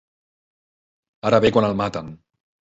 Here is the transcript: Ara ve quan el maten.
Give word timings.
Ara 1.31 1.43
ve 1.47 1.53
quan 1.53 1.71
el 1.71 1.81
maten. 1.85 2.13